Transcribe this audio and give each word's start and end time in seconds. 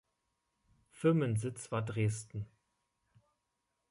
Firmensitz 0.89 1.71
war 1.71 1.83
Dresden. 1.85 2.47